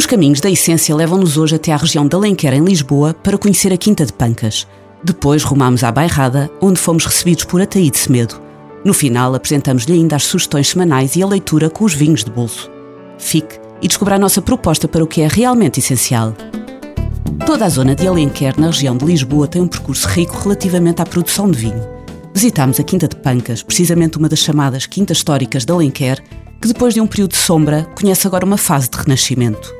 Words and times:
Os 0.00 0.06
caminhos 0.06 0.40
da 0.40 0.48
Essência 0.50 0.96
levam-nos 0.96 1.36
hoje 1.36 1.56
até 1.56 1.72
à 1.72 1.76
região 1.76 2.08
de 2.08 2.16
Alenquer, 2.16 2.54
em 2.54 2.64
Lisboa, 2.64 3.12
para 3.12 3.36
conhecer 3.36 3.70
a 3.70 3.76
Quinta 3.76 4.06
de 4.06 4.14
Pancas. 4.14 4.66
Depois 5.04 5.42
rumámos 5.42 5.84
à 5.84 5.92
Bairrada, 5.92 6.50
onde 6.58 6.80
fomos 6.80 7.04
recebidos 7.04 7.44
por 7.44 7.60
Ataíde 7.60 7.98
Semedo. 7.98 8.40
No 8.82 8.94
final, 8.94 9.34
apresentamos-lhe 9.34 9.92
ainda 9.92 10.16
as 10.16 10.22
sugestões 10.22 10.68
semanais 10.68 11.16
e 11.16 11.22
a 11.22 11.26
leitura 11.26 11.68
com 11.68 11.84
os 11.84 11.92
vinhos 11.92 12.24
de 12.24 12.30
bolso. 12.30 12.70
Fique 13.18 13.60
e 13.82 13.86
descubra 13.86 14.14
a 14.14 14.18
nossa 14.18 14.40
proposta 14.40 14.88
para 14.88 15.04
o 15.04 15.06
que 15.06 15.20
é 15.20 15.28
realmente 15.28 15.80
essencial. 15.80 16.34
Toda 17.44 17.66
a 17.66 17.68
zona 17.68 17.94
de 17.94 18.08
Alenquer, 18.08 18.58
na 18.58 18.68
região 18.68 18.96
de 18.96 19.04
Lisboa, 19.04 19.46
tem 19.46 19.60
um 19.60 19.68
percurso 19.68 20.08
rico 20.08 20.34
relativamente 20.38 21.02
à 21.02 21.04
produção 21.04 21.50
de 21.50 21.58
vinho. 21.58 21.86
Visitámos 22.32 22.80
a 22.80 22.82
Quinta 22.82 23.06
de 23.06 23.16
Pancas, 23.16 23.62
precisamente 23.62 24.16
uma 24.16 24.30
das 24.30 24.38
chamadas 24.38 24.86
Quintas 24.86 25.18
Históricas 25.18 25.66
de 25.66 25.72
Alenquer, 25.74 26.22
que 26.58 26.68
depois 26.68 26.94
de 26.94 27.02
um 27.02 27.06
período 27.06 27.32
de 27.32 27.36
sombra, 27.36 27.86
conhece 27.94 28.26
agora 28.26 28.46
uma 28.46 28.56
fase 28.56 28.88
de 28.88 28.96
renascimento. 28.96 29.79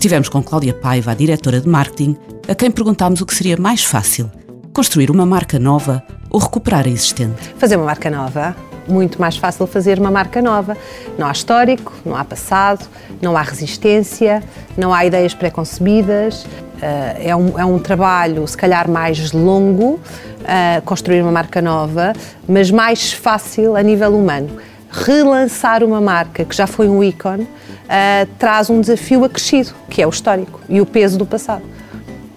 Estivemos 0.00 0.30
com 0.30 0.42
Cláudia 0.42 0.72
Paiva, 0.72 1.10
a 1.10 1.14
diretora 1.14 1.60
de 1.60 1.68
marketing, 1.68 2.16
a 2.48 2.54
quem 2.54 2.70
perguntámos 2.70 3.20
o 3.20 3.26
que 3.26 3.34
seria 3.34 3.58
mais 3.58 3.84
fácil: 3.84 4.30
construir 4.72 5.10
uma 5.10 5.26
marca 5.26 5.58
nova 5.58 6.02
ou 6.30 6.40
recuperar 6.40 6.86
a 6.86 6.88
existente. 6.88 7.52
Fazer 7.58 7.76
uma 7.76 7.84
marca 7.84 8.08
nova 8.08 8.56
muito 8.88 9.20
mais 9.20 9.36
fácil 9.36 9.66
fazer 9.66 9.98
uma 9.98 10.10
marca 10.10 10.40
nova. 10.40 10.74
Não 11.18 11.26
há 11.26 11.32
histórico, 11.32 11.92
não 12.02 12.16
há 12.16 12.24
passado, 12.24 12.88
não 13.20 13.36
há 13.36 13.42
resistência, 13.42 14.42
não 14.74 14.94
há 14.94 15.04
ideias 15.04 15.34
pré-concebidas. 15.34 16.46
Eh, 16.80 17.26
é 17.26 17.36
um, 17.36 17.58
é 17.58 17.64
um 17.66 17.78
trabalho, 17.78 18.48
se 18.48 18.56
calhar, 18.56 18.90
mais 18.90 19.32
longo, 19.32 20.00
eh, 20.44 20.80
construir 20.82 21.20
uma 21.20 21.30
marca 21.30 21.60
nova, 21.60 22.14
mas 22.48 22.70
mais 22.70 23.12
fácil 23.12 23.76
a 23.76 23.82
nível 23.82 24.16
humano. 24.16 24.48
Relançar 24.90 25.84
uma 25.84 26.00
marca 26.00 26.42
que 26.42 26.56
já 26.56 26.66
foi 26.66 26.88
um 26.88 27.04
ícone 27.04 27.46
uh, 27.90 28.28
traz 28.38 28.70
um 28.70 28.80
desafio 28.80 29.24
acrescido, 29.24 29.74
que 29.90 30.00
é 30.00 30.06
o 30.06 30.10
histórico 30.10 30.60
e 30.68 30.80
o 30.80 30.86
peso 30.86 31.18
do 31.18 31.26
passado 31.26 31.62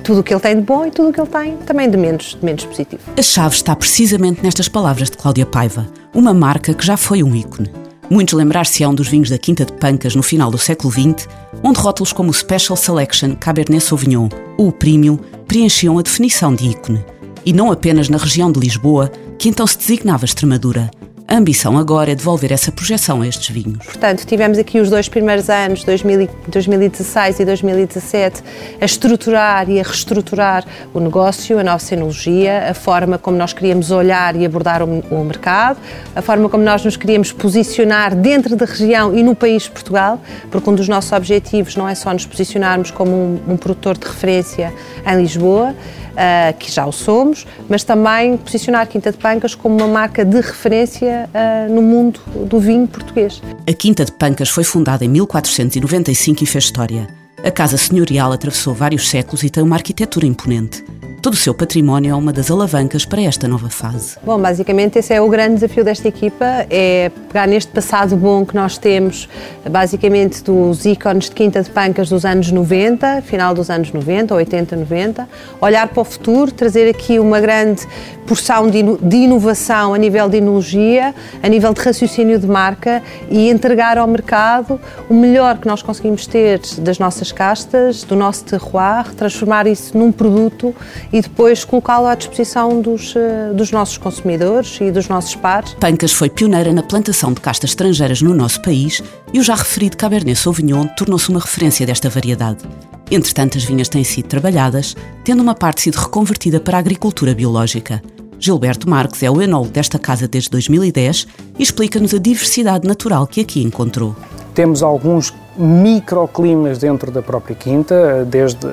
tudo 0.04 0.20
o 0.20 0.24
que 0.24 0.34
ele 0.34 0.42
tem 0.42 0.56
de 0.58 0.62
bom 0.62 0.86
e 0.86 0.92
tudo 0.92 1.10
o 1.10 1.14
que 1.14 1.22
ele 1.22 1.30
tem 1.30 1.58
também 1.58 1.90
de 1.90 1.98
menos, 1.98 2.36
de 2.38 2.46
menos 2.46 2.66
positivo. 2.66 3.02
A 3.18 3.22
chave 3.22 3.56
está 3.56 3.76
precisamente 3.76 4.44
nestas 4.44 4.68
palavras 4.68 5.10
de 5.10 5.18
Cláudia 5.18 5.46
Paiva, 5.46 5.88
uma 6.14 6.34
marca 6.34 6.74
que 6.74 6.86
já 6.86 6.98
foi 6.98 7.24
um 7.24 7.34
ícone. 7.34 7.72
Muitos 8.10 8.34
lembrar-se-ão 8.34 8.94
dos 8.94 9.08
vinhos 9.08 9.30
da 9.30 9.38
Quinta 9.38 9.66
de 9.66 9.72
Pancas 9.74 10.14
no 10.14 10.22
final 10.22 10.52
do 10.52 10.58
século 10.58 10.92
XX, 10.92 11.28
onde 11.64 11.80
rótulos 11.80 12.12
como 12.12 12.30
o 12.30 12.34
Special 12.34 12.76
Selection, 12.76 13.36
Cabernet 13.36 13.82
Sauvignon 13.84 14.28
ou 14.58 14.68
o 14.68 14.72
Premium 14.72 15.18
preenchiam 15.48 15.98
a 15.98 16.02
definição 16.02 16.54
de 16.54 16.68
ícone. 16.68 17.04
E 17.46 17.54
não 17.54 17.72
apenas 17.72 18.10
na 18.10 18.18
região 18.18 18.52
de 18.52 18.60
Lisboa, 18.60 19.12
que 19.40 19.50
então 19.50 19.66
se 19.66 19.78
designava 19.78 20.26
Extremadura, 20.26 20.92
a 21.28 21.38
ambição 21.38 21.78
agora 21.78 22.12
é 22.12 22.16
devolver 22.16 22.52
essa 22.52 22.72
projeção 22.72 23.22
a 23.22 23.28
estes 23.28 23.50
vinhos. 23.50 23.86
Portanto, 23.86 24.26
tivemos 24.26 24.58
aqui 24.58 24.80
os 24.80 24.90
dois 24.90 25.08
primeiros 25.08 25.50
anos, 25.50 25.84
2016 25.84 27.40
e 27.40 27.46
2017, 27.46 28.44
a 28.80 28.86
estruturar 28.86 29.70
e 29.70 29.80
a 29.80 29.84
reestruturar 29.84 30.66
o 30.94 31.00
negócio, 31.00 31.58
a 31.58 31.64
nova 31.64 31.80
cenologia, 31.80 32.70
a 32.70 32.74
forma 32.74 33.18
como 33.18 33.38
nós 33.38 33.54
queríamos 33.54 33.90
olhar 33.90 34.36
e 34.36 34.46
abordar 34.46 34.84
o, 34.84 35.24
mercado, 35.24 35.80
a 36.16 36.22
forma 36.22 36.50
como 36.50 36.64
nós 36.64 36.84
nos 36.84 36.98
queríamos 36.98 37.32
posicionar 37.32 38.16
dentro 38.16 38.56
da 38.56 38.66
região 38.66 39.16
e 39.16 39.24
no 39.24 39.36
país 39.36 39.68
Portugal, 39.68 40.22
porque 40.52 40.70
um 40.70 40.76
dos 40.76 40.88
nossos 40.88 41.12
objetivos 41.12 41.76
não 41.76 41.88
é 41.88 41.96
só 41.96 42.12
nos 42.12 42.26
posicionarmos 42.26 42.92
como 42.92 43.12
um, 43.12 43.54
um 43.54 43.58
produtor 43.58 43.98
de 43.98 44.06
referência 44.06 44.74
em 45.06 45.18
Lisboa, 45.18 45.74
uh, 46.14 46.58
que 46.58 46.72
já 46.72 46.86
o 46.86 46.92
somos, 46.92 47.46
mas 47.68 47.84
também 47.84 48.38
posicionar 48.38 48.88
Quinta 48.88 49.12
de 49.12 49.18
Pancas 49.18 49.56
como 49.56 49.76
uma 49.76 49.88
marca 49.88 50.24
de 50.24 50.38
referência 50.38 51.13
uh, 51.14 51.74
no 51.74 51.82
mundo 51.82 52.20
do 52.50 52.60
vinho 52.60 52.88
português. 52.88 53.42
A 53.68 53.74
Quinta 53.74 54.06
de 54.06 54.12
Pancas 54.12 54.50
foi 54.50 54.64
fundada 54.64 55.06
em 55.06 55.10
1495 55.10 56.44
e 56.44 56.48
fez 56.48 56.66
história. 56.66 57.08
A 57.44 57.52
casa 57.52 57.78
senhorial 57.78 58.32
atravessou 58.32 58.74
vários 58.74 59.10
séculos 59.10 59.44
e 59.44 59.50
tem 59.50 59.64
uma 59.64 59.76
arquitetura 59.76 60.26
imponente. 60.26 60.84
Todo 61.24 61.36
o 61.36 61.38
seu 61.38 61.54
património 61.54 62.12
é 62.12 62.14
uma 62.14 62.34
das 62.34 62.52
alavancas 62.52 63.06
para 63.06 63.22
esta 63.22 63.48
nova 63.48 63.70
fase. 63.70 64.18
Bom, 64.26 64.38
basicamente 64.38 65.00
esse 65.00 65.14
é 65.14 65.22
o 65.22 65.30
grande 65.30 65.54
desafio 65.54 65.82
desta 65.82 66.06
equipa, 66.06 66.46
é 66.70 67.10
pegar 67.30 67.48
neste 67.48 67.72
passado 67.72 68.18
bom 68.18 68.46
que 68.46 68.54
nós 68.54 68.78
temos, 68.78 69.30
basicamente 69.72 70.44
dos 70.44 70.86
ícones 70.86 71.30
de 71.30 71.32
Quinta 71.32 71.64
de 71.64 71.70
Pancas 71.70 72.10
dos 72.10 72.26
anos 72.26 72.52
90, 72.52 73.22
final 73.22 73.54
dos 73.54 73.70
anos 73.70 73.90
90, 73.94 74.36
80, 74.36 74.76
90, 74.76 75.30
olhar 75.62 75.88
para 75.88 76.02
o 76.02 76.04
futuro, 76.04 76.52
trazer 76.52 76.90
aqui 76.90 77.18
uma 77.18 77.40
grande 77.40 77.88
porção 78.28 78.70
de 78.70 79.16
inovação 79.16 79.94
a 79.94 79.98
nível 79.98 80.28
de 80.28 80.38
enologia, 80.38 81.16
a 81.42 81.48
nível 81.48 81.74
de 81.74 81.82
raciocínio 81.82 82.38
de 82.38 82.48
marca 82.48 83.02
e 83.30 83.50
entregar 83.50 83.98
ao 83.98 84.08
mercado 84.08 84.80
o 85.10 85.14
melhor 85.14 85.58
que 85.58 85.68
nós 85.68 85.82
conseguimos 85.82 86.28
ter 86.28 86.60
das 86.80 87.00
nossas 87.00 87.32
castas, 87.32 88.04
do 88.04 88.16
nosso 88.16 88.44
terroir, 88.44 89.14
transformar 89.16 89.68
isso 89.68 89.98
num 89.98 90.12
produto 90.12 90.76
e 91.14 91.22
depois 91.22 91.64
colocá-lo 91.64 92.08
à 92.08 92.16
disposição 92.16 92.82
dos, 92.82 93.16
eh, 93.16 93.54
dos 93.54 93.72
nossos 93.72 93.98
consumidores 94.00 94.80
e 94.82 94.90
dos 94.90 95.08
nossos 95.08 95.36
pares. 95.36 95.76
Pancas 95.76 96.12
foi 96.12 96.28
pioneira 96.28 96.74
na 96.74 96.82
plantação 96.82 97.32
de 97.32 97.40
castas 97.40 97.70
estrangeiras 97.70 98.20
no 98.24 98.34
nosso 98.34 98.60
país 98.64 99.04
e 99.32 99.40
o 99.40 99.44
já 99.44 99.54
referido 99.54 99.96
Cabernet 99.96 100.36
Sauvignon 100.36 100.88
tornou-se 100.98 101.30
uma 101.30 101.40
referência 101.40 101.86
desta 101.86 102.10
variedade. 102.10 102.64
Entretanto, 103.12 103.60
as 103.60 103.64
vinhas 103.64 103.88
têm 103.88 104.04
sido 104.04 104.28
trabalhadas, 104.28 104.96
tendo 105.24 105.44
uma 105.44 105.54
parte 105.54 105.82
sido 105.82 105.98
reconvertida 105.98 106.60
para 106.60 106.78
a 106.78 106.80
agricultura 106.80 107.36
biológica. 107.36 108.02
Gilberto 108.40 108.90
Marques 108.90 109.22
é 109.22 109.30
o 109.30 109.40
enólogo 109.40 109.72
desta 109.72 110.00
casa 110.00 110.28
desde 110.28 110.50
2010 110.50 111.28
e 111.60 111.64
explica-nos 111.64 112.14
a 112.16 112.18
diversidade 112.18 112.88
natural 112.88 113.28
que 113.28 113.40
aqui 113.40 113.62
encontrou. 113.62 114.16
Temos 114.56 114.82
alguns 114.82 115.32
microclimas 115.56 116.80
dentro 116.80 117.12
da 117.12 117.22
própria 117.22 117.56
quinta, 117.56 118.26
desde 118.26 118.68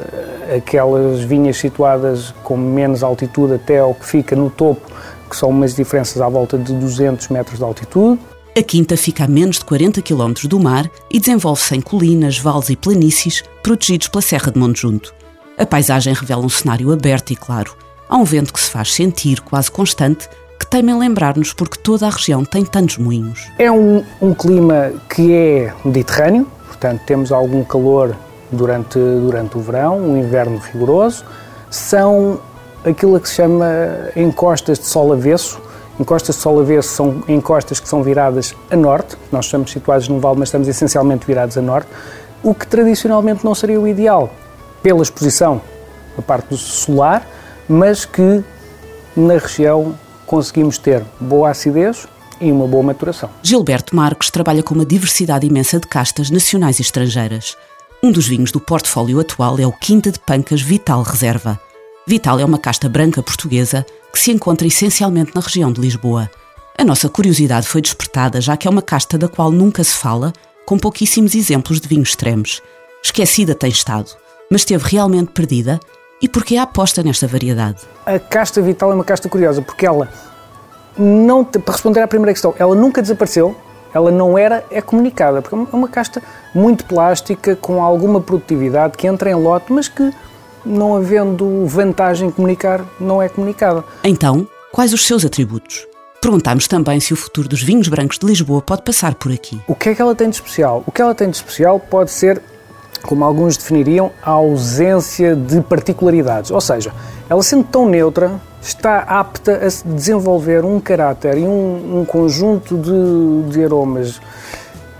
aquelas 0.54 1.20
vinhas 1.20 1.56
situadas 1.56 2.34
com 2.42 2.56
menos 2.56 3.02
altitude 3.02 3.54
até 3.54 3.78
ao 3.78 3.94
que 3.94 4.06
fica 4.06 4.34
no 4.34 4.50
topo, 4.50 4.90
que 5.28 5.36
são 5.36 5.50
umas 5.50 5.74
diferenças 5.74 6.20
à 6.20 6.28
volta 6.28 6.58
de 6.58 6.72
200 6.72 7.28
metros 7.28 7.58
de 7.58 7.64
altitude. 7.64 8.20
A 8.56 8.62
quinta 8.62 8.96
fica 8.96 9.24
a 9.24 9.28
menos 9.28 9.58
de 9.58 9.64
40 9.64 10.02
km 10.02 10.32
do 10.48 10.58
mar 10.58 10.90
e 11.10 11.20
desenvolve-se 11.20 11.76
em 11.76 11.80
colinas, 11.80 12.38
vales 12.38 12.68
e 12.68 12.76
planícies 12.76 13.44
protegidos 13.62 14.08
pela 14.08 14.22
Serra 14.22 14.50
de 14.50 14.58
Montejunto. 14.58 15.14
A 15.56 15.64
paisagem 15.64 16.12
revela 16.12 16.44
um 16.44 16.48
cenário 16.48 16.90
aberto 16.90 17.30
e 17.30 17.36
claro. 17.36 17.76
Há 18.08 18.16
um 18.16 18.24
vento 18.24 18.52
que 18.52 18.60
se 18.60 18.70
faz 18.70 18.92
sentir, 18.92 19.40
quase 19.40 19.70
constante, 19.70 20.28
que 20.58 20.66
teima 20.66 20.90
em 20.90 20.98
lembrar-nos 20.98 21.52
porque 21.52 21.78
toda 21.78 22.06
a 22.06 22.10
região 22.10 22.44
tem 22.44 22.64
tantos 22.64 22.98
moinhos. 22.98 23.46
É 23.56 23.70
um, 23.70 24.04
um 24.20 24.34
clima 24.34 24.92
que 25.08 25.32
é 25.32 25.72
mediterrâneo, 25.84 26.46
portanto 26.66 27.02
temos 27.06 27.30
algum 27.30 27.62
calor 27.62 28.16
durante, 28.50 28.98
durante 28.98 29.56
o 29.56 29.60
verão, 29.60 29.98
um 29.98 30.16
inverno 30.16 30.58
rigoroso, 30.58 31.24
são 31.70 32.40
aquilo 32.84 33.18
que 33.20 33.28
se 33.28 33.36
chama 33.36 33.66
encostas 34.16 34.78
de 34.78 34.86
sol 34.86 35.12
avesso. 35.12 35.60
Encostas 35.98 36.36
de 36.36 36.42
sol 36.42 36.60
avesso 36.60 36.88
são 36.88 37.22
encostas 37.28 37.78
que 37.78 37.88
são 37.88 38.02
viradas 38.02 38.54
a 38.70 38.76
norte, 38.76 39.16
nós 39.30 39.44
estamos 39.44 39.70
situados 39.70 40.08
num 40.08 40.18
vale, 40.18 40.38
mas 40.38 40.48
estamos 40.48 40.66
essencialmente 40.66 41.26
virados 41.26 41.58
a 41.58 41.62
norte, 41.62 41.88
o 42.42 42.54
que 42.54 42.66
tradicionalmente 42.66 43.44
não 43.44 43.54
seria 43.54 43.78
o 43.78 43.86
ideal, 43.86 44.30
pela 44.82 45.03
exposição 45.03 45.60
da 46.16 46.22
parte 46.22 46.56
solar, 46.56 47.26
mas 47.68 48.06
que 48.06 48.42
na 49.14 49.34
região 49.34 49.94
conseguimos 50.26 50.78
ter 50.78 51.04
boa 51.20 51.50
acidez 51.50 52.06
e 52.41 52.50
uma 52.50 52.66
boa 52.66 52.82
maturação. 52.82 53.28
Gilberto 53.42 53.94
Marcos 53.94 54.30
trabalha 54.30 54.62
com 54.62 54.74
uma 54.74 54.86
diversidade 54.86 55.46
imensa 55.46 55.78
de 55.78 55.86
castas 55.86 56.30
nacionais 56.30 56.78
e 56.78 56.82
estrangeiras. 56.82 57.56
Um 58.02 58.10
dos 58.10 58.26
vinhos 58.26 58.50
do 58.50 58.58
portfólio 58.58 59.20
atual 59.20 59.58
é 59.58 59.66
o 59.66 59.72
Quinta 59.72 60.10
de 60.10 60.18
Pancas 60.18 60.62
Vital 60.62 61.02
Reserva. 61.02 61.60
Vital 62.06 62.41
é 62.41 62.44
uma 62.47 62.56
casta 62.56 62.88
branca 62.88 63.22
portuguesa 63.22 63.84
que 64.10 64.18
se 64.18 64.30
encontra 64.30 64.66
essencialmente 64.66 65.32
na 65.34 65.42
região 65.42 65.70
de 65.70 65.82
Lisboa. 65.82 66.30
A 66.78 66.82
nossa 66.82 67.10
curiosidade 67.10 67.68
foi 67.68 67.82
despertada, 67.82 68.41
já 68.41 68.56
que 68.56 68.66
é 68.66 68.70
uma 68.70 68.80
casta 68.80 69.18
da 69.18 69.28
qual 69.28 69.50
nunca 69.50 69.84
se 69.84 69.92
fala, 69.92 70.32
com 70.64 70.78
pouquíssimos 70.78 71.34
exemplos 71.34 71.78
de 71.78 71.88
vinhos 71.88 72.08
extremos. 72.08 72.62
Esquecida 73.04 73.54
tem 73.54 73.68
estado, 73.68 74.10
mas 74.50 74.62
esteve 74.62 74.88
realmente 74.88 75.32
perdida. 75.32 75.78
E 76.22 76.28
porquê 76.28 76.56
a 76.56 76.62
aposta 76.62 77.03
nesta 77.03 77.26
variedade? 77.26 77.82
A 78.06 78.18
casta 78.18 78.62
Vital 78.62 78.92
é 78.92 78.94
uma 78.94 79.04
casta 79.04 79.28
curiosa, 79.28 79.60
porque 79.60 79.84
ela, 79.84 80.08
não, 80.96 81.44
para 81.44 81.72
responder 81.74 82.00
à 82.00 82.08
primeira 82.08 82.32
questão, 82.32 82.54
ela 82.58 82.74
nunca 82.74 83.03
desapareceu, 83.03 83.54
ela 83.92 84.10
não 84.10 84.39
era 84.39 84.65
é 84.71 84.81
comunicada, 84.81 85.42
porque 85.42 85.54
é 85.54 85.77
uma 85.77 85.89
casta 85.89 86.22
muito 86.54 86.84
plástica, 86.84 87.57
com 87.57 87.83
alguma 87.83 88.21
produtividade, 88.21 88.97
que 88.97 89.07
entra 89.07 89.31
em 89.31 89.34
lote, 89.34 89.72
mas 89.72 89.89
que 89.89 90.13
não 90.65 90.97
havendo 90.97 91.66
vantagem 91.66 92.28
em 92.28 92.31
comunicar, 92.31 92.84
não 93.01 93.22
é 93.22 93.28
comunicada. 93.28 93.84
Então, 94.04 94.47
quais 94.72 94.92
os 94.92 95.07
seus 95.07 95.25
atributos? 95.25 95.87
Perguntámos 96.21 96.69
também 96.69 97.01
se 97.01 97.15
o 97.15 97.16
futuro 97.16 97.48
dos 97.48 97.63
vinhos 97.63 97.89
brancos 97.89 98.19
de 98.19 98.27
Lisboa 98.27 98.60
pode 98.60 98.83
passar 98.83 99.15
por 99.15 99.33
aqui. 99.33 99.59
O 99.66 99.75
que 99.75 99.89
é 99.89 99.95
que 99.95 100.03
ela 100.03 100.15
tem 100.15 100.28
de 100.28 100.37
especial? 100.37 100.84
O 100.87 100.92
que 100.92 101.01
ela 101.01 101.15
tem 101.15 101.31
de 101.31 101.37
especial 101.37 101.81
pode 101.81 102.10
ser, 102.10 102.42
como 103.03 103.25
alguns 103.25 103.57
definiriam, 103.57 104.13
a 104.22 104.33
ausência 104.33 105.34
de 105.34 105.63
particularidades. 105.63 106.51
Ou 106.51 106.60
seja, 106.60 106.92
ela 107.28 107.42
sendo 107.42 107.65
tão 107.65 107.89
neutra, 107.89 108.39
está 108.60 108.98
apta 109.01 109.60
a 109.65 109.89
desenvolver 109.89 110.65
um 110.65 110.78
caráter 110.80 111.39
e 111.39 111.42
um, 111.42 112.01
um 112.01 112.04
conjunto 112.04 112.77
de, 112.77 113.53
de, 113.53 113.65
aromas 113.65 114.21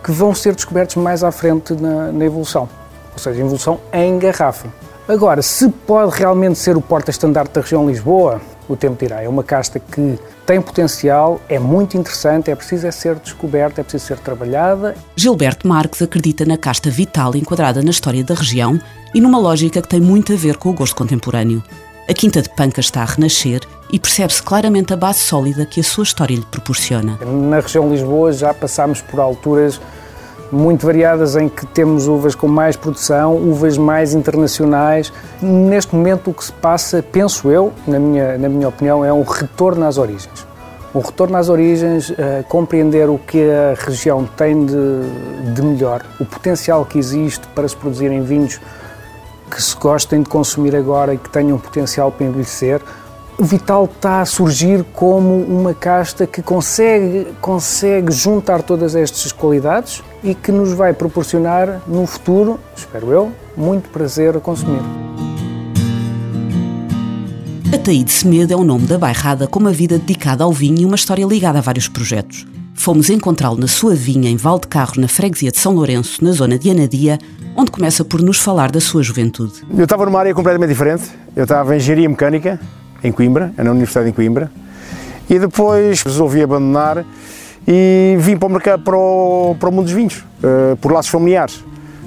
que 0.03 0.11
vão 0.13 0.35
ser 0.35 0.55
descobertos 0.55 0.97
mais 0.97 1.23
à 1.23 1.31
frente 1.31 1.75
na, 1.75 2.11
na 2.11 2.25
evolução. 2.25 2.69
Ou 3.13 3.19
seja, 3.19 3.41
evolução 3.41 3.81
em 3.93 4.19
garrafa. 4.19 4.69
Agora, 5.07 5.43
se 5.43 5.69
pode 5.69 6.17
realmente 6.17 6.59
ser 6.59 6.77
o 6.77 6.81
porta-estandarte 6.81 7.53
da 7.53 7.61
região 7.61 7.87
Lisboa, 7.87 8.41
o 8.69 8.77
tempo 8.77 8.97
dirá. 9.05 9.23
É 9.23 9.29
uma 9.29 9.43
casta 9.43 9.81
que 9.81 10.19
tem 10.47 10.61
potencial, 10.61 11.41
é 11.49 11.59
muito 11.59 11.97
interessante, 11.97 12.51
é 12.51 12.55
preciso 12.55 12.87
é 12.87 12.91
ser 12.91 13.17
descoberta, 13.17 13.81
é 13.81 13.85
preciso 13.85 14.07
ser 14.07 14.19
trabalhada. 14.19 14.95
Gilberto 15.17 15.67
Marques 15.67 16.01
acredita 16.01 16.45
na 16.45 16.57
casta 16.57 16.89
vital 16.91 17.35
enquadrada 17.35 17.83
na 17.83 17.91
história 17.91 18.23
da 18.23 18.35
região 18.35 18.81
e 19.15 19.21
numa 19.21 19.39
lógica 19.39 19.83
que 19.83 19.89
tem 19.89 20.01
muito 20.01 20.33
a 20.33 20.37
ver 20.37 20.57
com 20.57 20.71
o 20.71 20.73
gosto 20.73 20.95
contemporâneo. 20.95 21.63
A 22.11 22.13
Quinta 22.13 22.43
de 22.43 22.49
Pancas 22.49 22.87
está 22.87 23.03
a 23.03 23.05
renascer 23.05 23.61
e 23.89 23.97
percebe-se 23.97 24.43
claramente 24.43 24.93
a 24.93 24.97
base 24.97 25.21
sólida 25.21 25.65
que 25.65 25.79
a 25.79 25.85
sua 25.85 26.03
história 26.03 26.35
lhe 26.35 26.45
proporciona. 26.45 27.17
Na 27.25 27.61
região 27.61 27.85
de 27.85 27.93
Lisboa 27.93 28.33
já 28.33 28.53
passámos 28.53 29.01
por 29.01 29.21
alturas 29.21 29.81
muito 30.51 30.85
variadas 30.85 31.37
em 31.37 31.49
que 31.49 31.65
temos 31.67 32.09
uvas 32.09 32.35
com 32.35 32.49
mais 32.49 32.75
produção, 32.75 33.37
uvas 33.37 33.79
mais 33.79 34.13
internacionais. 34.13 35.13
Neste 35.41 35.95
momento 35.95 36.33
o 36.33 36.35
que 36.35 36.45
se 36.45 36.53
passa, 36.53 37.01
penso 37.01 37.49
eu, 37.49 37.73
na 37.87 38.01
minha, 38.01 38.37
na 38.37 38.49
minha 38.49 38.67
opinião, 38.67 39.05
é 39.05 39.13
um 39.13 39.23
retorno 39.23 39.87
às 39.87 39.97
origens. 39.97 40.45
Um 40.93 40.99
retorno 40.99 41.37
às 41.37 41.49
origens, 41.49 42.11
uh, 42.11 42.17
compreender 42.49 43.09
o 43.09 43.19
que 43.19 43.41
a 43.41 43.81
região 43.85 44.29
tem 44.37 44.67
de, 44.67 45.55
de 45.55 45.63
melhor, 45.63 46.05
o 46.19 46.25
potencial 46.25 46.85
que 46.85 46.99
existe 46.99 47.47
para 47.55 47.69
se 47.69 47.77
produzirem 47.77 48.21
vinhos 48.25 48.59
que 49.51 49.63
se 49.63 49.77
gostem 49.77 50.23
de 50.23 50.29
consumir 50.29 50.77
agora 50.77 51.13
e 51.15 51.19
que 51.19 51.29
tenham 51.29 51.59
potencial 51.59 52.13
para 52.13 52.27
envelhecer, 52.27 52.81
o 53.37 53.45
Vital 53.45 53.87
está 53.87 54.21
a 54.21 54.27
surgir 54.27 54.85
como 54.93 55.43
uma 55.43 55.73
casta 55.73 56.27
que 56.27 56.43
consegue, 56.43 57.27
consegue 57.41 58.13
juntar 58.13 58.63
todas 58.63 58.95
estas 58.95 59.33
qualidades 59.33 60.03
e 60.23 60.35
que 60.35 60.53
nos 60.53 60.73
vai 60.73 60.93
proporcionar 60.93 61.81
no 61.87 62.07
futuro, 62.07 62.61
espero 62.77 63.11
eu, 63.11 63.33
muito 63.57 63.89
prazer 63.89 64.37
a 64.37 64.41
consumir. 64.41 64.83
Ataíde 67.75 68.13
Semedo 68.13 68.53
é 68.53 68.57
o 68.57 68.65
nome 68.65 68.87
da 68.87 68.99
bairrada 68.99 69.47
com 69.47 69.59
uma 69.59 69.73
vida 69.73 69.99
dedicada 69.99 70.45
ao 70.45 70.53
vinho 70.53 70.83
e 70.83 70.85
uma 70.85 70.97
história 70.97 71.25
ligada 71.25 71.61
a 71.61 71.63
vários 71.63 71.89
projetos. 71.89 72.47
Fomos 72.75 73.11
encontrá-lo 73.11 73.59
na 73.59 73.67
sua 73.67 73.95
vinha 73.95 74.31
em 74.31 74.39
Carros, 74.69 74.97
na 74.97 75.09
freguesia 75.09 75.51
de 75.51 75.59
São 75.59 75.75
Lourenço, 75.75 76.25
na 76.25 76.33
zona 76.33 76.59
de 76.59 76.71
Anadia, 76.71 77.19
onde 77.57 77.71
começa 77.71 78.05
por 78.05 78.23
nos 78.23 78.39
falar 78.39 78.71
da 78.71 78.81
sua 78.81 79.03
juventude. 79.03 79.55
Eu 79.77 79.85
estava 79.85 80.05
numa 80.07 80.19
área 80.19 80.35
completamente 80.35 80.71
diferente. 80.71 81.05
Eu 81.37 81.45
estava 81.45 81.75
em 81.75 81.79
engenharia 81.79 82.09
mecânica, 82.09 82.61
em 83.05 83.13
Coimbra, 83.13 83.53
na 83.57 83.71
Universidade 83.71 84.07
de 84.09 84.13
Coimbra, 84.13 84.51
e 85.29 85.39
depois 85.39 86.03
resolvi 86.03 86.43
abandonar 86.43 87.05
e 87.67 88.17
vim 88.19 88.37
para 88.37 88.47
o 88.47 88.51
mercado 88.51 88.83
para 88.83 88.97
o, 88.97 89.57
para 89.59 89.69
o 89.69 89.73
mundo 89.73 89.85
dos 89.85 89.93
vinhos, 89.93 90.25
uh, 90.43 90.77
por 90.77 90.93
laços 90.93 91.11
familiares. 91.11 91.65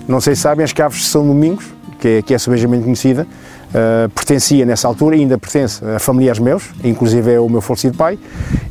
Não 0.07 0.19
sei 0.19 0.36
se 0.36 0.42
sabem, 0.42 0.63
as 0.63 0.74
caves 0.74 1.00
de 1.00 1.06
São 1.06 1.25
Domingos, 1.25 1.65
que 2.00 2.07
é, 2.07 2.21
que 2.21 2.33
é 2.33 2.38
subejamente 2.38 2.83
conhecida, 2.83 3.25
uh, 3.74 4.10
pertencia 4.10 4.66
nessa 4.66 4.88
altura, 4.88 5.16
ainda 5.16 5.38
pertence 5.38 5.84
a 5.84 6.00
familiares 6.00 6.40
meus, 6.40 6.64
inclusive 6.84 7.31
é 7.31 7.40
o 7.40 7.50
meu 7.50 7.62
falecido 7.62 7.98
pai, 7.98 8.18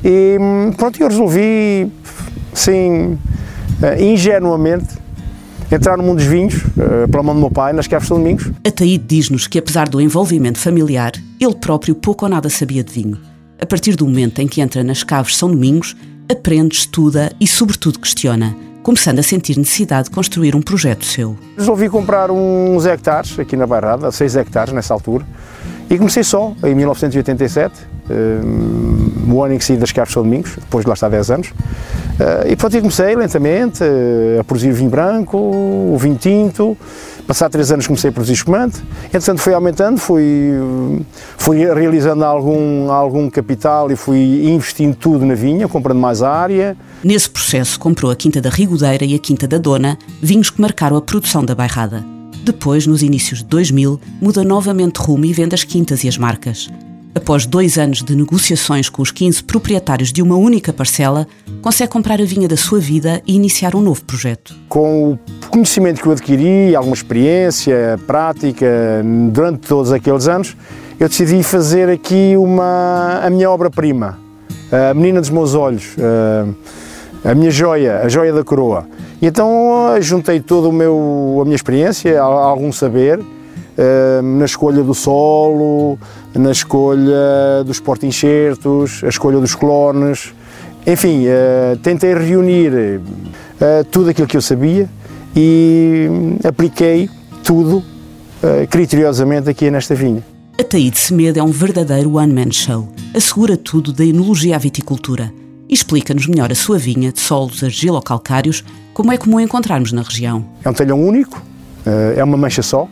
e 0.04 0.36
hum, 0.40 0.72
pronto, 0.76 1.00
eu 1.02 1.08
resolvi, 1.08 1.90
sim, 2.54 3.18
uh, 3.82 4.02
ingenuamente, 4.02 5.02
entrar 5.70 5.96
no 5.96 6.02
mundo 6.02 6.18
dos 6.18 6.26
vinhos, 6.26 6.54
uh, 6.54 7.08
pela 7.10 7.22
mão 7.22 7.34
do 7.34 7.40
meu 7.40 7.50
pai, 7.50 7.72
nas 7.72 7.86
Caves 7.86 8.08
de 8.08 8.14
Domingos. 8.14 8.50
Ataíde 8.66 9.04
diz-nos 9.06 9.46
que, 9.46 9.58
apesar 9.58 9.88
do 9.88 10.00
envolvimento 10.00 10.58
familiar, 10.58 11.12
ele 11.40 11.54
próprio 11.54 11.94
pouco 11.94 12.24
ou 12.24 12.30
nada 12.30 12.48
sabia 12.48 12.84
de 12.84 12.92
vinho. 12.92 13.18
A 13.60 13.66
partir 13.66 13.96
do 13.96 14.06
momento 14.06 14.40
em 14.40 14.48
que 14.48 14.60
entra 14.60 14.82
nas 14.82 15.02
Caves 15.02 15.36
São 15.36 15.50
Domingos, 15.50 15.96
aprende, 16.30 16.74
estuda 16.74 17.32
e, 17.40 17.46
sobretudo, 17.46 17.98
questiona, 18.00 18.54
começando 18.82 19.18
a 19.20 19.22
sentir 19.22 19.56
necessidade 19.56 20.04
de 20.04 20.10
construir 20.10 20.56
um 20.56 20.62
projeto 20.62 21.04
seu. 21.04 21.36
Resolvi 21.56 21.88
comprar 21.88 22.30
uns 22.30 22.84
hectares 22.84 23.38
aqui 23.38 23.56
na 23.56 23.66
Bairrada, 23.66 24.10
6 24.10 24.36
hectares 24.36 24.72
nessa 24.72 24.92
altura, 24.92 25.24
e 25.88 25.96
comecei 25.96 26.24
só, 26.24 26.54
em 26.64 26.74
1987, 26.74 27.74
um, 28.10 29.32
o 29.34 29.42
ano 29.42 29.54
em 29.54 29.58
que 29.58 29.64
saí 29.64 29.76
das 29.76 29.90
de 29.90 30.12
São 30.12 30.22
Domingos, 30.22 30.56
depois 30.56 30.84
de 30.84 30.88
lá 30.88 30.94
estar 30.94 31.08
10 31.08 31.30
anos, 31.30 31.48
uh, 31.48 32.48
e 32.48 32.56
pronto, 32.56 32.78
comecei 32.78 33.14
lentamente 33.14 33.84
uh, 33.84 34.40
a 34.40 34.44
produzir 34.44 34.72
vinho 34.72 34.90
branco, 34.90 35.36
o 35.36 35.96
vinho 35.98 36.16
tinto, 36.16 36.76
Passado 37.26 37.52
três 37.52 37.70
anos 37.70 37.86
comecei 37.86 38.10
a 38.10 38.12
produzir 38.12 38.34
espumante, 38.34 38.82
entretanto 39.06 39.40
foi 39.40 39.54
aumentando, 39.54 39.98
fui, 39.98 40.50
fui 41.38 41.58
realizando 41.58 42.24
algum, 42.24 42.90
algum 42.90 43.30
capital 43.30 43.90
e 43.90 43.96
fui 43.96 44.48
investindo 44.48 44.94
tudo 44.94 45.24
na 45.24 45.34
vinha, 45.34 45.68
comprando 45.68 45.98
mais 45.98 46.22
área. 46.22 46.76
Nesse 47.02 47.30
processo 47.30 47.78
comprou 47.78 48.10
a 48.10 48.16
Quinta 48.16 48.40
da 48.40 48.50
Rigodeira 48.50 49.04
e 49.04 49.14
a 49.14 49.18
Quinta 49.18 49.46
da 49.46 49.58
Dona, 49.58 49.98
vinhos 50.20 50.50
que 50.50 50.60
marcaram 50.60 50.96
a 50.96 51.02
produção 51.02 51.44
da 51.44 51.54
bairrada. 51.54 52.04
Depois, 52.42 52.88
nos 52.88 53.02
inícios 53.02 53.38
de 53.38 53.44
2000, 53.46 54.00
muda 54.20 54.42
novamente 54.42 54.96
rumo 54.96 55.24
e 55.24 55.32
vende 55.32 55.54
as 55.54 55.62
quintas 55.62 56.02
e 56.02 56.08
as 56.08 56.18
marcas. 56.18 56.68
Após 57.14 57.44
dois 57.44 57.76
anos 57.76 58.02
de 58.02 58.16
negociações 58.16 58.88
com 58.88 59.02
os 59.02 59.10
15 59.10 59.44
proprietários 59.44 60.10
de 60.10 60.22
uma 60.22 60.36
única 60.36 60.72
parcela, 60.72 61.26
consegue 61.60 61.92
comprar 61.92 62.20
a 62.20 62.24
vinha 62.24 62.48
da 62.48 62.56
sua 62.56 62.80
vida 62.80 63.20
e 63.26 63.34
iniciar 63.34 63.76
um 63.76 63.82
novo 63.82 64.02
projeto. 64.02 64.54
Com 64.66 65.12
o 65.12 65.18
conhecimento 65.50 66.00
que 66.00 66.08
eu 66.08 66.12
adquiri, 66.12 66.74
alguma 66.74 66.94
experiência, 66.94 68.00
prática, 68.06 68.66
durante 69.30 69.68
todos 69.68 69.92
aqueles 69.92 70.26
anos, 70.26 70.56
eu 70.98 71.06
decidi 71.06 71.42
fazer 71.42 71.90
aqui 71.90 72.34
uma, 72.36 73.20
a 73.22 73.28
minha 73.28 73.50
obra-prima, 73.50 74.18
a 74.70 74.94
menina 74.94 75.20
dos 75.20 75.30
meus 75.30 75.54
olhos, 75.54 75.94
a 77.22 77.34
minha 77.34 77.50
joia, 77.50 78.00
a 78.00 78.08
joia 78.08 78.32
da 78.32 78.42
coroa. 78.42 78.86
E 79.20 79.26
então 79.26 79.50
juntei 80.00 80.40
toda 80.40 80.68
a 80.68 81.44
minha 81.44 81.54
experiência, 81.54 82.18
algum 82.20 82.72
saber, 82.72 83.20
na 84.38 84.44
escolha 84.44 84.82
do 84.82 84.94
solo, 84.94 85.98
na 86.34 86.50
escolha 86.50 87.64
dos 87.64 87.80
porta-enxertos, 87.80 89.02
a 89.04 89.08
escolha 89.08 89.38
dos 89.38 89.54
clones, 89.54 90.32
enfim, 90.86 91.26
uh, 91.26 91.76
tentei 91.76 92.12
reunir 92.12 92.72
uh, 92.72 93.84
tudo 93.90 94.10
aquilo 94.10 94.26
que 94.26 94.36
eu 94.36 94.42
sabia 94.42 94.88
e 95.34 96.08
apliquei 96.44 97.08
tudo 97.44 97.78
uh, 97.78 98.66
criteriosamente 98.68 99.48
aqui 99.48 99.70
nesta 99.70 99.94
vinha. 99.94 100.24
A 100.58 100.64
Taíde 100.64 100.98
Semedo 100.98 101.38
é 101.38 101.42
um 101.42 101.52
verdadeiro 101.52 102.16
one-man 102.16 102.50
show. 102.50 102.88
Assegura 103.14 103.56
tudo 103.56 103.92
da 103.92 104.04
enologia 104.04 104.56
à 104.56 104.58
viticultura 104.58 105.32
e 105.68 105.74
explica-nos 105.74 106.26
melhor 106.26 106.50
a 106.50 106.54
sua 106.54 106.78
vinha 106.78 107.12
de 107.12 107.20
solos 107.20 107.62
argilocalcários, 107.62 108.64
como 108.92 109.12
é 109.12 109.16
comum 109.16 109.38
encontrarmos 109.38 109.92
na 109.92 110.02
região. 110.02 110.44
É 110.64 110.68
um 110.68 110.74
talhão 110.74 111.00
único, 111.00 111.42
é 112.14 112.22
uma 112.22 112.36
mancha 112.36 112.62
só, 112.62 112.86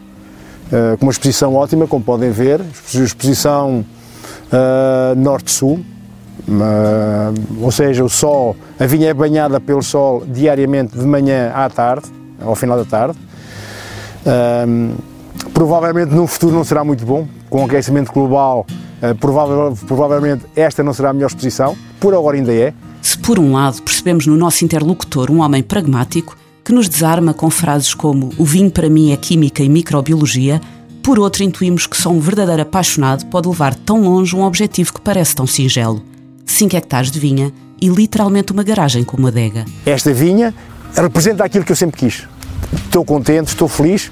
eh, 0.72 0.96
com 0.98 1.06
uma 1.06 1.10
exposição 1.10 1.54
ótima, 1.56 1.86
como 1.88 2.04
podem 2.04 2.30
ver, 2.30 2.60
exposição 2.94 3.84
uh, 4.52 5.16
norte-sul, 5.16 5.80
uh, 6.48 7.60
ou 7.60 7.72
seja, 7.72 8.04
o 8.04 8.08
sol, 8.08 8.54
a 8.78 8.86
vinha 8.86 9.08
é 9.08 9.14
banhada 9.14 9.58
pelo 9.58 9.82
sol 9.82 10.22
diariamente 10.24 10.96
de 10.96 11.04
manhã 11.04 11.50
à 11.52 11.68
tarde, 11.68 12.06
ao 12.40 12.54
final 12.54 12.78
da 12.78 12.84
tarde. 12.84 13.18
Provavelmente 15.52 16.14
no 16.14 16.26
futuro 16.26 16.54
não 16.54 16.62
será 16.62 16.84
muito 16.84 17.04
bom, 17.04 17.26
com 17.48 17.62
o 17.62 17.64
aquecimento 17.64 18.12
global, 18.12 18.64
provavelmente, 19.18 19.84
provavelmente 19.84 20.44
esta 20.54 20.82
não 20.82 20.92
será 20.92 21.10
a 21.10 21.12
melhor 21.12 21.28
exposição, 21.28 21.76
por 21.98 22.14
agora 22.14 22.36
ainda 22.36 22.54
é. 22.54 22.72
Se 23.02 23.18
por 23.18 23.38
um 23.38 23.54
lado 23.54 23.82
percebemos 23.82 24.26
no 24.26 24.36
nosso 24.36 24.64
interlocutor 24.64 25.30
um 25.30 25.40
homem 25.40 25.62
pragmático, 25.62 26.36
que 26.70 26.74
nos 26.74 26.88
desarma 26.88 27.34
com 27.34 27.50
frases 27.50 27.94
como 27.94 28.30
o 28.38 28.44
vinho 28.44 28.70
para 28.70 28.88
mim 28.88 29.10
é 29.10 29.16
química 29.16 29.60
e 29.60 29.68
microbiologia, 29.68 30.60
por 31.02 31.18
outro 31.18 31.42
intuímos 31.42 31.84
que 31.84 31.96
só 31.96 32.10
um 32.10 32.20
verdadeiro 32.20 32.62
apaixonado 32.62 33.26
pode 33.26 33.48
levar 33.48 33.74
tão 33.74 34.02
longe 34.02 34.36
um 34.36 34.44
objetivo 34.44 34.92
que 34.94 35.00
parece 35.00 35.34
tão 35.34 35.48
singelo. 35.48 36.00
5 36.46 36.76
hectares 36.76 37.10
de 37.10 37.18
vinha 37.18 37.52
e 37.82 37.88
literalmente 37.88 38.52
uma 38.52 38.62
garagem 38.62 39.02
com 39.02 39.16
uma 39.16 39.30
adega. 39.30 39.64
Esta 39.84 40.12
vinha 40.12 40.54
representa 40.94 41.42
aquilo 41.44 41.64
que 41.64 41.72
eu 41.72 41.76
sempre 41.76 41.96
quis. 41.96 42.28
Estou 42.72 43.04
contente, 43.04 43.48
estou 43.48 43.66
feliz, 43.66 44.08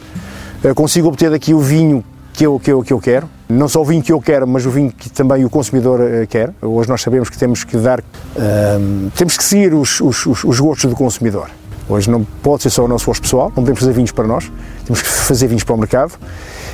eh, 0.64 0.74
consigo 0.74 1.06
obter 1.06 1.30
daqui 1.30 1.54
o 1.54 1.60
vinho 1.60 2.02
que 2.32 2.44
eu, 2.44 2.58
que 2.58 2.72
eu, 2.72 2.82
que 2.82 2.92
eu 2.92 2.98
quero. 2.98 3.30
Não 3.48 3.68
só 3.68 3.82
o 3.82 3.84
vinho 3.84 4.02
que 4.02 4.12
eu 4.12 4.20
quero, 4.20 4.48
mas 4.48 4.66
o 4.66 4.70
vinho 4.70 4.90
que 4.90 5.08
também 5.08 5.44
o 5.44 5.48
consumidor 5.48 6.00
eh, 6.00 6.26
quer. 6.26 6.52
Hoje 6.60 6.88
nós 6.88 7.02
sabemos 7.02 7.30
que 7.30 7.38
temos 7.38 7.62
que 7.62 7.76
dar, 7.76 8.00
uh, 8.00 9.10
temos 9.14 9.36
que 9.36 9.44
seguir 9.44 9.72
os, 9.74 10.00
os, 10.00 10.26
os 10.26 10.58
gostos 10.58 10.90
do 10.90 10.96
consumidor. 10.96 11.48
Hoje 11.88 12.10
não 12.10 12.24
pode 12.42 12.62
ser 12.62 12.70
só 12.70 12.84
o 12.84 12.88
nosso 12.88 13.06
gosto 13.06 13.22
pessoal, 13.22 13.46
não 13.48 13.62
podemos 13.62 13.80
fazer 13.80 13.92
vinhos 13.92 14.12
para 14.12 14.26
nós, 14.26 14.50
temos 14.84 15.00
que 15.00 15.08
fazer 15.08 15.46
vinhos 15.46 15.64
para 15.64 15.74
o 15.74 15.78
mercado. 15.78 16.12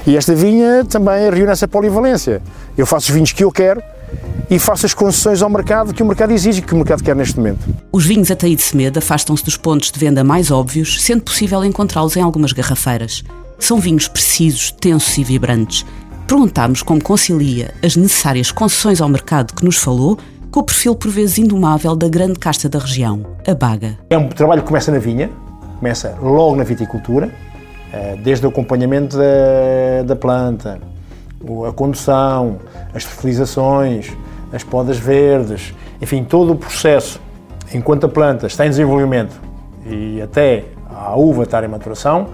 E 0.07 0.17
esta 0.17 0.35
vinha 0.35 0.85
também 0.85 1.31
reúne 1.31 1.53
essa 1.53 1.69
polivalência. 1.69 2.43
Eu 2.77 2.85
faço 2.85 3.09
os 3.09 3.15
vinhos 3.15 3.33
que 3.33 3.45
eu 3.45 3.53
quero 3.53 3.81
e 4.51 4.59
faço 4.59 4.85
as 4.85 4.93
concessões 4.93 5.41
ao 5.41 5.49
mercado 5.49 5.95
que 5.95 6.03
o 6.03 6.07
mercado 6.07 6.33
exige, 6.33 6.61
que 6.61 6.75
o 6.75 6.77
mercado 6.77 7.03
quer 7.03 7.17
neste 7.17 7.37
momento. 7.37 7.61
Os 7.93 8.05
vinhos 8.05 8.31
Ataí 8.31 8.57
de 8.57 8.63
Semedo 8.63 8.99
afastam-se 8.99 9.45
dos 9.45 9.57
pontos 9.57 9.91
de 9.91 9.99
venda 9.99 10.23
mais 10.25 10.51
óbvios, 10.51 11.03
sendo 11.03 11.23
possível 11.23 11.65
encontrá-los 11.65 12.17
em 12.17 12.21
algumas 12.21 12.53
garrafeiras. 12.53 13.23
São 13.59 13.79
vinhos 13.79 14.09
precisos, 14.09 14.73
tensos 14.73 15.17
e 15.17 15.25
vibrantes. 15.25 15.87
Perguntámos 16.27 16.83
como 16.83 17.03
concilia 17.03 17.75
as 17.83 17.97
necessárias 17.97 18.51
concessões 18.51 19.01
ao 19.01 19.09
mercado 19.09 19.55
que 19.55 19.65
nos 19.65 19.77
falou 19.77 20.19
com 20.55 20.61
o 20.61 20.63
perfil 20.63 20.95
por 20.95 21.11
vezes 21.11 21.37
indomável 21.39 21.97
da 21.97 22.09
grande 22.09 22.39
casta 22.39 22.69
da 22.69 22.79
região, 22.79 23.27
a 23.45 23.53
baga. 23.57 23.99
É 24.09 24.17
um 24.17 24.29
trabalho 24.29 24.63
que 24.63 24.69
começa 24.69 24.93
na 24.93 25.01
vinha, 25.01 25.29
começa 25.81 26.17
logo 26.23 26.55
na 26.55 26.63
viticultura, 26.63 27.29
eh, 27.93 28.17
desde 28.23 28.47
o 28.47 28.51
acompanhamento 28.51 29.17
da, 29.17 30.05
da 30.07 30.15
planta, 30.15 30.79
a 31.69 31.73
condução, 31.73 32.59
as 32.95 33.03
fertilizações, 33.03 34.13
as 34.53 34.63
podas 34.63 34.97
verdes, 34.97 35.75
enfim, 36.01 36.23
todo 36.23 36.53
o 36.53 36.55
processo, 36.57 37.21
enquanto 37.75 38.07
a 38.07 38.09
planta 38.09 38.47
está 38.47 38.65
em 38.65 38.71
desenvolvimento 38.71 39.35
e 39.85 40.23
até 40.23 40.67
a 40.89 41.17
uva 41.17 41.43
estar 41.43 41.65
em 41.65 41.69
maturação, 41.69 42.29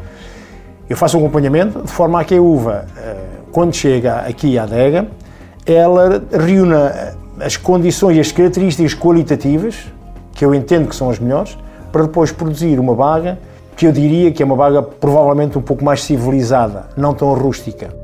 eu 0.90 0.96
faço 0.96 1.16
um 1.16 1.20
acompanhamento 1.20 1.80
de 1.80 1.90
forma 1.90 2.20
a 2.20 2.24
que 2.24 2.34
a 2.34 2.42
uva, 2.42 2.84
eh, 2.98 3.16
quando 3.50 3.74
chega 3.74 4.16
aqui 4.16 4.58
à 4.58 4.64
adega, 4.64 5.08
ela 5.64 6.22
reúna 6.30 7.18
as 7.40 7.56
condições 7.56 8.16
e 8.16 8.20
as 8.20 8.32
características 8.32 8.94
qualitativas, 8.94 9.76
que 10.32 10.44
eu 10.44 10.54
entendo 10.54 10.88
que 10.88 10.96
são 10.96 11.10
as 11.10 11.18
melhores, 11.18 11.56
para 11.90 12.02
depois 12.02 12.30
produzir 12.30 12.78
uma 12.78 12.94
baga 12.94 13.38
que 13.76 13.86
eu 13.86 13.92
diria 13.92 14.30
que 14.30 14.42
é 14.42 14.46
uma 14.46 14.56
baga 14.56 14.82
provavelmente 14.82 15.56
um 15.56 15.62
pouco 15.62 15.82
mais 15.82 16.02
civilizada, 16.02 16.88
não 16.96 17.14
tão 17.14 17.32
rústica. 17.32 17.94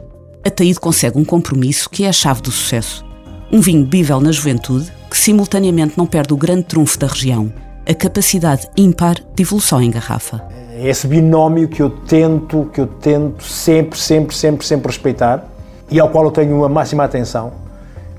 A 0.44 0.50
Taíde 0.50 0.80
consegue 0.80 1.18
um 1.18 1.24
compromisso 1.24 1.90
que 1.90 2.04
é 2.04 2.08
a 2.08 2.12
chave 2.12 2.40
do 2.40 2.50
sucesso. 2.50 3.04
Um 3.52 3.60
vinho 3.60 3.84
bível 3.84 4.20
na 4.20 4.32
juventude 4.32 4.90
que 5.10 5.16
simultaneamente 5.16 5.94
não 5.96 6.06
perde 6.06 6.32
o 6.32 6.36
grande 6.36 6.64
trunfo 6.64 6.98
da 6.98 7.06
região, 7.06 7.52
a 7.86 7.94
capacidade 7.94 8.68
ímpar 8.76 9.16
de 9.34 9.42
evolução 9.42 9.82
em 9.82 9.90
garrafa. 9.90 10.42
É 10.72 10.88
esse 10.88 11.06
binómio 11.06 11.68
que 11.68 11.82
eu 11.82 11.90
tento, 11.90 12.70
que 12.72 12.80
eu 12.80 12.86
tento 12.86 13.44
sempre, 13.44 13.98
sempre, 13.98 14.34
sempre, 14.34 14.66
sempre 14.66 14.88
respeitar 14.88 15.46
e 15.90 16.00
ao 16.00 16.08
qual 16.08 16.24
eu 16.24 16.30
tenho 16.30 16.56
uma 16.56 16.68
máxima 16.68 17.04
atenção, 17.04 17.52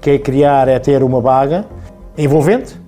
que 0.07 0.11
é 0.11 0.17
criar, 0.17 0.69
é 0.69 0.79
ter 0.79 1.03
uma 1.03 1.19
baga 1.19 1.65
envolvente, 2.17 2.79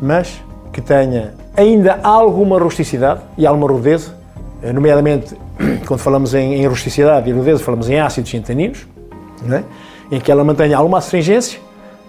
mas 0.00 0.42
que 0.72 0.80
tenha 0.80 1.34
ainda 1.54 2.00
alguma 2.02 2.58
rusticidade 2.58 3.20
e 3.36 3.46
alguma 3.46 3.68
rudeza, 3.68 4.16
eh, 4.62 4.72
nomeadamente 4.72 5.36
quando 5.86 6.00
falamos 6.00 6.32
em, 6.32 6.54
em 6.54 6.66
rusticidade 6.66 7.28
e 7.28 7.34
rudeza, 7.34 7.62
falamos 7.62 7.90
em 7.90 8.00
ácidos 8.00 8.30
centaninos, 8.30 8.86
é? 9.50 9.62
em 10.10 10.18
que 10.18 10.32
ela 10.32 10.42
mantenha 10.42 10.78
alguma 10.78 10.96
astringência 10.96 11.60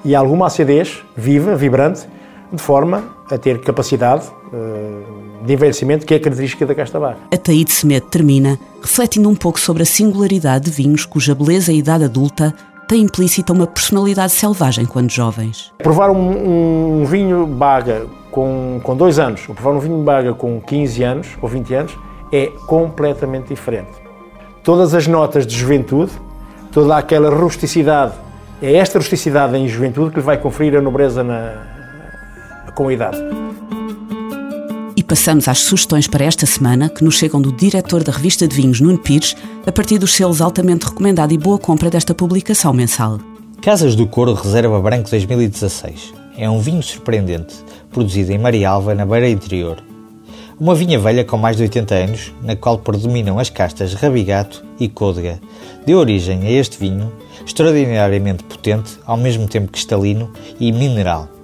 e 0.05 0.15
alguma 0.15 0.47
acidez 0.47 1.03
viva, 1.17 1.53
vibrante, 1.53 2.07
de 2.49 2.61
forma 2.61 3.03
a 3.29 3.37
ter 3.37 3.59
capacidade 3.59 4.25
uh, 4.53 5.45
de 5.45 5.51
envelhecimento 5.51 6.05
que 6.05 6.13
é 6.13 6.19
característica 6.19 6.65
da 6.65 6.73
casta 6.73 6.97
barra. 6.97 7.17
A 7.29 7.35
Taíde 7.35 7.73
Semedo 7.73 8.05
termina 8.05 8.57
refletindo 8.81 9.27
um 9.27 9.35
pouco 9.35 9.59
sobre 9.59 9.83
a 9.83 9.85
singularidade 9.85 10.65
de 10.65 10.71
vinhos 10.71 11.05
cuja 11.05 11.35
beleza 11.35 11.73
e 11.73 11.79
idade 11.79 12.05
adulta 12.05 12.55
tem 12.87 13.01
implícita 13.01 13.53
uma 13.53 13.67
personalidade 13.67 14.31
selvagem 14.31 14.85
quando 14.85 15.09
jovens. 15.09 15.73
Provar 15.79 16.11
um, 16.11 17.01
um 17.01 17.05
vinho 17.05 17.45
baga 17.47 18.05
com, 18.31 18.79
com 18.83 18.95
dois 18.95 19.17
anos, 19.19 19.47
ou 19.47 19.55
provar 19.55 19.77
um 19.77 19.79
vinho 19.79 20.03
baga 20.03 20.33
com 20.33 20.61
15 20.61 21.03
anos 21.03 21.27
ou 21.41 21.49
20 21.49 21.73
anos, 21.73 21.97
é 22.31 22.47
completamente 22.67 23.49
diferente. 23.49 23.91
Todas 24.63 24.93
as 24.93 25.07
notas 25.07 25.45
de 25.45 25.55
juventude, 25.55 26.11
toda 26.71 26.97
aquela 26.97 27.29
rusticidade, 27.29 28.13
é 28.61 28.73
esta 28.73 28.97
rusticidade 28.97 29.55
em 29.57 29.67
juventude 29.67 30.11
que 30.11 30.17
lhe 30.17 30.25
vai 30.25 30.37
conferir 30.37 30.77
a 30.77 30.81
nobreza 30.81 31.23
na, 31.23 31.53
com 32.73 32.87
a 32.87 32.93
idade. 32.93 33.44
Passamos 35.07 35.47
às 35.47 35.59
sugestões 35.59 36.07
para 36.07 36.25
esta 36.25 36.47
semana, 36.47 36.89
que 36.89 37.03
nos 37.03 37.15
chegam 37.15 37.39
do 37.39 37.51
diretor 37.51 38.03
da 38.03 38.11
revista 38.11 38.47
de 38.47 38.55
vinhos, 38.55 38.81
Nuno 38.81 38.97
Pires, 38.97 39.35
a 39.63 39.71
partir 39.71 39.99
dos 39.99 40.13
selos 40.13 40.41
altamente 40.41 40.87
recomendado 40.87 41.31
e 41.31 41.37
boa 41.37 41.59
compra 41.59 41.91
desta 41.91 42.15
publicação 42.15 42.73
mensal. 42.73 43.19
Casas 43.61 43.93
do 43.95 44.07
Coro 44.07 44.33
Reserva 44.33 44.81
Branco 44.81 45.07
2016. 45.09 46.11
É 46.35 46.49
um 46.49 46.59
vinho 46.59 46.81
surpreendente, 46.81 47.53
produzido 47.91 48.31
em 48.31 48.39
Marialva, 48.39 48.95
na 48.95 49.05
Beira 49.05 49.29
Interior. 49.29 49.77
Uma 50.59 50.73
vinha 50.73 50.97
velha 50.97 51.23
com 51.23 51.37
mais 51.37 51.57
de 51.57 51.63
80 51.63 51.93
anos, 51.95 52.33
na 52.41 52.55
qual 52.55 52.79
predominam 52.79 53.37
as 53.37 53.49
castas 53.49 53.93
Rabigato 53.93 54.65
e 54.79 54.89
Côdega, 54.89 55.39
deu 55.85 55.99
origem 55.99 56.47
a 56.47 56.51
este 56.51 56.79
vinho, 56.79 57.11
extraordinariamente 57.45 58.43
potente, 58.43 58.97
ao 59.05 59.17
mesmo 59.17 59.47
tempo 59.47 59.71
cristalino 59.71 60.31
e 60.59 60.71
mineral. 60.71 61.34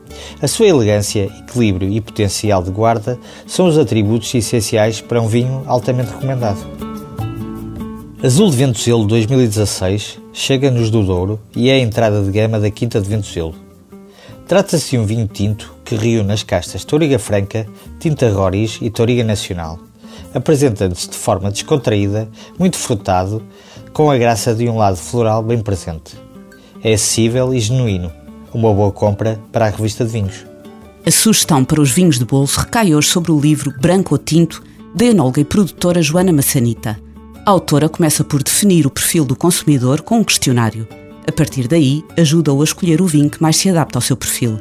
A 0.41 0.47
sua 0.47 0.67
elegância, 0.67 1.29
equilíbrio 1.39 1.89
e 1.89 2.01
potencial 2.01 2.63
de 2.63 2.71
guarda 2.71 3.19
são 3.45 3.67
os 3.67 3.77
atributos 3.77 4.33
essenciais 4.33 5.01
para 5.01 5.21
um 5.21 5.27
vinho 5.27 5.63
altamente 5.65 6.11
recomendado. 6.11 6.59
Azul 8.23 8.51
de 8.51 8.57
Ventoselo 8.57 9.05
2016 9.07 10.19
chega-nos 10.31 10.91
do 10.91 11.03
Douro 11.03 11.39
e 11.55 11.69
é 11.69 11.73
a 11.73 11.79
entrada 11.79 12.21
de 12.21 12.29
gama 12.29 12.59
da 12.59 12.69
Quinta 12.69 13.01
de 13.01 13.09
Ventoselo. 13.09 13.55
Trata-se 14.47 14.91
de 14.91 14.97
um 14.99 15.05
vinho 15.05 15.27
tinto 15.27 15.73
que 15.83 15.95
reúne 15.95 16.31
as 16.31 16.43
castas 16.43 16.85
Toriga 16.85 17.17
Franca, 17.17 17.65
Tinta 17.99 18.29
Roriz 18.29 18.77
e 18.81 18.89
Toriga 18.89 19.23
Nacional, 19.23 19.79
apresentando-se 20.33 21.09
de 21.09 21.15
forma 21.15 21.49
descontraída, 21.49 22.29
muito 22.59 22.77
frutado, 22.77 23.41
com 23.91 24.11
a 24.11 24.17
graça 24.17 24.53
de 24.53 24.69
um 24.69 24.77
lado 24.77 24.97
floral 24.97 25.41
bem 25.41 25.59
presente. 25.59 26.15
É 26.83 26.93
acessível 26.93 27.53
e 27.53 27.59
genuíno, 27.59 28.11
uma 28.53 28.73
boa 28.73 28.91
compra 28.91 29.39
para 29.51 29.65
a 29.65 29.69
revista 29.69 30.05
de 30.05 30.11
vinhos. 30.11 30.45
A 31.05 31.09
sugestão 31.09 31.65
para 31.65 31.81
os 31.81 31.91
vinhos 31.91 32.19
de 32.19 32.25
bolso 32.25 32.59
recai 32.59 32.93
hoje 32.93 33.07
sobre 33.07 33.31
o 33.31 33.39
livro 33.39 33.73
Branco 33.79 34.13
ou 34.13 34.17
Tinto, 34.19 34.63
da 34.93 35.05
enóloga 35.05 35.41
e 35.41 35.45
produtora 35.45 36.01
Joana 36.01 36.31
Massanita. 36.31 36.99
A 37.45 37.49
autora 37.49 37.89
começa 37.89 38.23
por 38.23 38.43
definir 38.43 38.85
o 38.85 38.91
perfil 38.91 39.25
do 39.25 39.35
consumidor 39.35 40.01
com 40.01 40.19
um 40.19 40.23
questionário. 40.23 40.87
A 41.27 41.31
partir 41.31 41.67
daí, 41.67 42.03
ajuda-o 42.17 42.61
a 42.61 42.63
escolher 42.63 43.01
o 43.01 43.07
vinho 43.07 43.29
que 43.29 43.41
mais 43.41 43.55
se 43.55 43.69
adapta 43.69 43.97
ao 43.97 44.01
seu 44.01 44.15
perfil. 44.15 44.59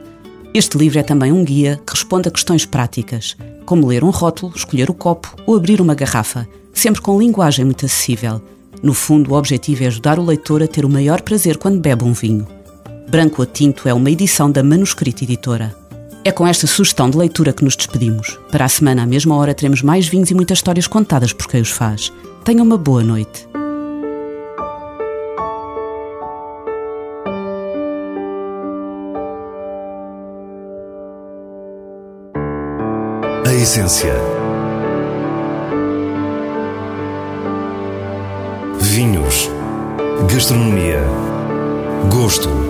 Este 0.54 0.78
livro 0.78 0.99
é 0.99 1.02
também 1.02 1.30
um 1.30 1.44
guia 1.44 1.80
que 1.87 1.92
responde 1.92 2.28
a 2.28 2.30
questões 2.30 2.64
práticas, 2.64 3.37
como 3.66 3.87
ler 3.87 4.02
um 4.02 4.11
rótulo, 4.11 4.52
escolher 4.56 4.88
o 4.90 4.94
copo 4.94 5.37
ou 5.47 5.56
abrir 5.56 5.80
uma 5.80 5.94
garrafa, 5.94 6.49
sempre 6.73 7.02
com 7.02 7.18
linguagem 7.18 7.64
muito 7.64 7.85
acessível. 7.85 8.40
No 8.82 8.94
fundo, 8.94 9.32
o 9.32 9.37
objetivo 9.37 9.85
é 9.85 9.88
ajudar 9.88 10.18
o 10.18 10.25
leitor 10.25 10.62
a 10.62 10.66
ter 10.66 10.85
o 10.85 10.88
maior 10.88 11.20
prazer 11.20 11.59
quando 11.59 11.78
bebe 11.78 12.04
um 12.04 12.12
vinho. 12.12 12.47
Branco 13.11 13.43
a 13.43 13.47
Tinto 13.47 13.88
é 13.88 13.93
uma 13.93 14.09
edição 14.09 14.49
da 14.49 14.62
Manuscrito 14.62 15.25
Editora. 15.25 15.75
É 16.25 16.31
com 16.31 16.47
esta 16.47 16.69
sugestão 16.69 17.11
de 17.11 17.19
leitura 17.19 17.52
que 17.52 17.64
nos 17.64 17.75
despedimos. 17.75 18.38
Para 18.52 18.67
a 18.67 18.69
semana, 18.69 19.02
à 19.02 19.07
mesma 19.07 19.35
hora, 19.35 19.52
teremos 19.52 19.83
mais 19.83 20.07
vinhos 20.07 20.31
e 20.31 20.35
muitas 20.35 20.59
histórias 20.59 20.87
contadas 20.87 21.33
por 21.33 21.49
quem 21.49 21.61
os 21.61 21.73
faz. 21.73 22.12
Tenha 22.45 22.62
uma 22.62 22.79
boa 22.79 23.02
noite. 23.02 23.49
A 33.45 33.52
essência. 33.52 34.14
Vinhos. 38.81 39.50
Gastronomia. 40.33 41.02
Gosto. 42.09 42.70